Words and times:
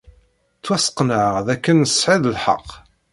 Ttwasqenɛeɣ 0.57 1.35
dakken 1.47 1.77
tesɛid 1.83 2.23
lḥeqq. 2.35 2.69